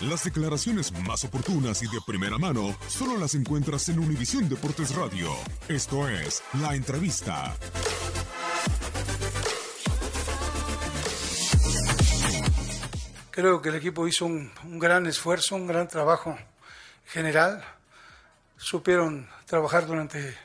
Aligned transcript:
Las 0.00 0.24
declaraciones 0.24 0.92
más 1.06 1.24
oportunas 1.24 1.82
y 1.82 1.86
de 1.86 2.00
primera 2.04 2.36
mano 2.36 2.76
solo 2.88 3.16
las 3.16 3.34
encuentras 3.36 3.88
en 3.88 4.00
Univisión 4.00 4.48
Deportes 4.48 4.94
Radio. 4.94 5.30
Esto 5.68 6.08
es 6.08 6.42
La 6.60 6.74
Entrevista. 6.74 7.54
Creo 13.30 13.62
que 13.62 13.68
el 13.68 13.76
equipo 13.76 14.06
hizo 14.08 14.26
un, 14.26 14.50
un 14.64 14.78
gran 14.80 15.06
esfuerzo, 15.06 15.54
un 15.54 15.68
gran 15.68 15.86
trabajo 15.86 16.36
general. 17.06 17.64
Supieron 18.56 19.28
trabajar 19.46 19.86
durante 19.86 20.36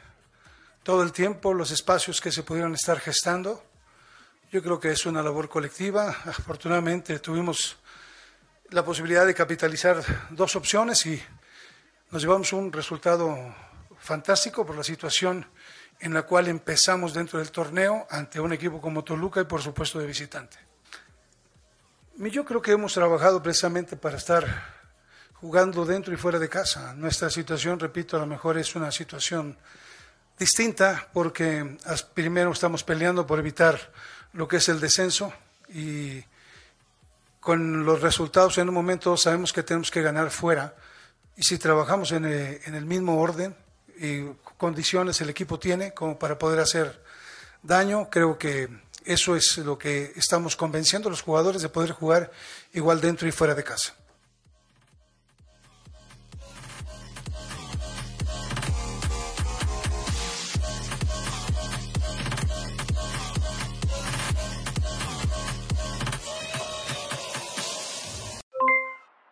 todo 0.83 1.01
el 1.01 1.11
tiempo, 1.11 1.53
los 1.53 1.71
espacios 1.71 2.21
que 2.21 2.31
se 2.31 2.43
pudieron 2.43 2.75
estar 2.75 2.99
gestando. 2.99 3.63
Yo 4.51 4.61
creo 4.61 4.79
que 4.79 4.91
es 4.91 5.05
una 5.05 5.23
labor 5.23 5.49
colectiva. 5.49 6.15
Afortunadamente 6.25 7.19
tuvimos 7.19 7.77
la 8.71 8.85
posibilidad 8.85 9.25
de 9.25 9.33
capitalizar 9.33 10.03
dos 10.29 10.55
opciones 10.55 11.05
y 11.05 11.21
nos 12.11 12.21
llevamos 12.21 12.53
un 12.53 12.71
resultado 12.71 13.55
fantástico 13.99 14.65
por 14.65 14.75
la 14.75 14.83
situación 14.83 15.45
en 15.99 16.13
la 16.13 16.23
cual 16.23 16.47
empezamos 16.47 17.13
dentro 17.13 17.39
del 17.39 17.51
torneo 17.51 18.05
ante 18.09 18.39
un 18.39 18.53
equipo 18.53 18.79
como 18.79 19.03
Toluca 19.03 19.41
y 19.41 19.45
por 19.45 19.61
supuesto 19.61 19.99
de 19.99 20.05
visitante. 20.05 20.57
Yo 22.17 22.45
creo 22.45 22.61
que 22.61 22.71
hemos 22.71 22.93
trabajado 22.93 23.41
precisamente 23.41 23.95
para 23.95 24.17
estar 24.17 24.45
jugando 25.33 25.85
dentro 25.85 26.13
y 26.13 26.17
fuera 26.17 26.37
de 26.37 26.49
casa. 26.49 26.93
Nuestra 26.93 27.29
situación, 27.29 27.79
repito, 27.79 28.17
a 28.17 28.19
lo 28.19 28.27
mejor 28.27 28.57
es 28.57 28.75
una 28.75 28.91
situación 28.91 29.57
distinta 30.37 31.07
porque 31.11 31.77
primero 32.13 32.51
estamos 32.51 32.83
peleando 32.83 33.25
por 33.25 33.39
evitar 33.39 33.91
lo 34.33 34.47
que 34.47 34.57
es 34.57 34.69
el 34.69 34.79
descenso 34.79 35.33
y 35.69 36.23
con 37.39 37.85
los 37.85 38.01
resultados 38.01 38.57
en 38.57 38.69
un 38.69 38.75
momento 38.75 39.15
sabemos 39.17 39.53
que 39.53 39.63
tenemos 39.63 39.91
que 39.91 40.01
ganar 40.01 40.29
fuera 40.31 40.75
y 41.35 41.43
si 41.43 41.57
trabajamos 41.57 42.11
en 42.11 42.25
el, 42.25 42.59
en 42.65 42.75
el 42.75 42.85
mismo 42.85 43.19
orden 43.19 43.55
y 43.97 44.25
condiciones 44.57 45.21
el 45.21 45.29
equipo 45.29 45.59
tiene 45.59 45.93
como 45.93 46.19
para 46.19 46.37
poder 46.37 46.59
hacer 46.59 47.01
daño, 47.63 48.09
creo 48.09 48.37
que 48.37 48.69
eso 49.05 49.35
es 49.35 49.57
lo 49.57 49.77
que 49.77 50.13
estamos 50.15 50.55
convenciendo 50.55 51.09
a 51.09 51.11
los 51.11 51.21
jugadores 51.21 51.61
de 51.61 51.69
poder 51.69 51.91
jugar 51.91 52.31
igual 52.73 53.01
dentro 53.01 53.27
y 53.27 53.31
fuera 53.31 53.55
de 53.55 53.63
casa. 53.63 53.95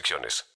restricciones. 0.00 0.46